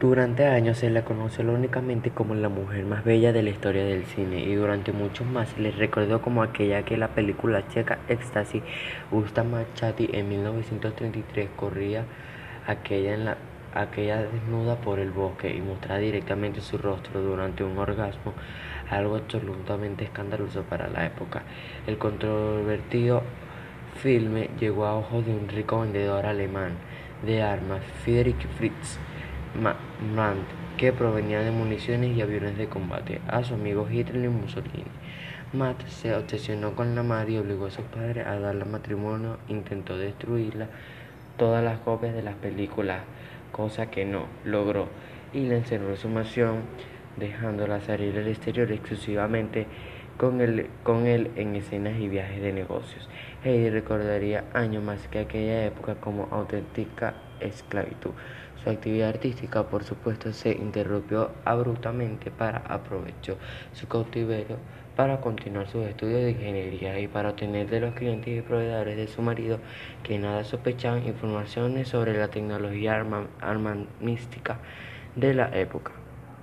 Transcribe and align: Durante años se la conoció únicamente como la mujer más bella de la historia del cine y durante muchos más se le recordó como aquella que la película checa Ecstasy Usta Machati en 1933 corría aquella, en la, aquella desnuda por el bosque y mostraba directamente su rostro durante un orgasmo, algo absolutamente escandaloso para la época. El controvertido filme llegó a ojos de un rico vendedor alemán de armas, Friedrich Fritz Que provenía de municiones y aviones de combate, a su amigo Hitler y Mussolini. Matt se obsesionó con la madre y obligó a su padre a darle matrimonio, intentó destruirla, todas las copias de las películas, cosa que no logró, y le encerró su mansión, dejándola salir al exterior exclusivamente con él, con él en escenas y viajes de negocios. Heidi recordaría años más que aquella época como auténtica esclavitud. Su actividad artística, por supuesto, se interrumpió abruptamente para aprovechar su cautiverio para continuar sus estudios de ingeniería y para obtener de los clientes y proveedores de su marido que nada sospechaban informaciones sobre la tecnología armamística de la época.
Durante 0.00 0.46
años 0.46 0.78
se 0.78 0.90
la 0.90 1.04
conoció 1.04 1.42
únicamente 1.52 2.10
como 2.10 2.36
la 2.36 2.48
mujer 2.48 2.84
más 2.84 3.02
bella 3.02 3.32
de 3.32 3.42
la 3.42 3.50
historia 3.50 3.84
del 3.84 4.04
cine 4.04 4.44
y 4.44 4.54
durante 4.54 4.92
muchos 4.92 5.26
más 5.26 5.48
se 5.48 5.60
le 5.60 5.72
recordó 5.72 6.22
como 6.22 6.44
aquella 6.44 6.84
que 6.84 6.96
la 6.96 7.08
película 7.08 7.66
checa 7.66 7.98
Ecstasy 8.08 8.62
Usta 9.10 9.42
Machati 9.42 10.08
en 10.12 10.28
1933 10.28 11.48
corría 11.56 12.04
aquella, 12.68 13.12
en 13.12 13.24
la, 13.24 13.38
aquella 13.74 14.22
desnuda 14.22 14.76
por 14.76 15.00
el 15.00 15.10
bosque 15.10 15.52
y 15.52 15.60
mostraba 15.60 15.98
directamente 15.98 16.60
su 16.60 16.78
rostro 16.78 17.20
durante 17.20 17.64
un 17.64 17.76
orgasmo, 17.76 18.34
algo 18.90 19.16
absolutamente 19.16 20.04
escandaloso 20.04 20.62
para 20.62 20.86
la 20.86 21.06
época. 21.06 21.42
El 21.88 21.98
controvertido 21.98 23.24
filme 24.00 24.48
llegó 24.60 24.86
a 24.86 24.94
ojos 24.94 25.26
de 25.26 25.32
un 25.32 25.48
rico 25.48 25.80
vendedor 25.80 26.24
alemán 26.24 26.74
de 27.26 27.42
armas, 27.42 27.80
Friedrich 28.04 28.46
Fritz 28.58 29.00
Que 30.76 30.92
provenía 30.92 31.40
de 31.40 31.50
municiones 31.50 32.16
y 32.16 32.22
aviones 32.22 32.56
de 32.56 32.68
combate, 32.68 33.20
a 33.26 33.42
su 33.42 33.54
amigo 33.54 33.88
Hitler 33.90 34.24
y 34.24 34.28
Mussolini. 34.28 34.84
Matt 35.52 35.86
se 35.88 36.14
obsesionó 36.14 36.76
con 36.76 36.94
la 36.94 37.02
madre 37.02 37.32
y 37.32 37.38
obligó 37.38 37.66
a 37.66 37.70
su 37.70 37.82
padre 37.82 38.22
a 38.22 38.38
darle 38.38 38.64
matrimonio, 38.64 39.38
intentó 39.48 39.96
destruirla, 39.96 40.68
todas 41.36 41.64
las 41.64 41.80
copias 41.80 42.14
de 42.14 42.22
las 42.22 42.36
películas, 42.36 43.00
cosa 43.50 43.90
que 43.90 44.04
no 44.04 44.26
logró, 44.44 44.88
y 45.32 45.46
le 45.48 45.56
encerró 45.56 45.96
su 45.96 46.08
mansión, 46.08 46.62
dejándola 47.16 47.80
salir 47.80 48.16
al 48.18 48.28
exterior 48.28 48.70
exclusivamente 48.70 49.66
con 50.18 50.40
él, 50.40 50.68
con 50.82 51.06
él 51.06 51.30
en 51.36 51.56
escenas 51.56 51.98
y 51.98 52.08
viajes 52.08 52.42
de 52.42 52.52
negocios. 52.52 53.08
Heidi 53.42 53.70
recordaría 53.70 54.44
años 54.52 54.82
más 54.84 55.08
que 55.08 55.20
aquella 55.20 55.64
época 55.64 55.94
como 55.94 56.28
auténtica 56.30 57.14
esclavitud. 57.40 58.10
Su 58.62 58.70
actividad 58.70 59.10
artística, 59.10 59.68
por 59.68 59.84
supuesto, 59.84 60.32
se 60.32 60.50
interrumpió 60.50 61.30
abruptamente 61.44 62.30
para 62.30 62.58
aprovechar 62.58 63.36
su 63.72 63.86
cautiverio 63.86 64.56
para 64.98 65.20
continuar 65.20 65.68
sus 65.68 65.86
estudios 65.86 66.22
de 66.22 66.32
ingeniería 66.32 66.98
y 66.98 67.06
para 67.06 67.30
obtener 67.30 67.70
de 67.70 67.78
los 67.78 67.94
clientes 67.94 68.36
y 68.36 68.42
proveedores 68.42 68.96
de 68.96 69.06
su 69.06 69.22
marido 69.22 69.60
que 70.02 70.18
nada 70.18 70.42
sospechaban 70.42 71.06
informaciones 71.06 71.86
sobre 71.86 72.18
la 72.18 72.26
tecnología 72.26 73.06
armamística 73.40 74.58
de 75.14 75.34
la 75.34 75.56
época. 75.56 75.92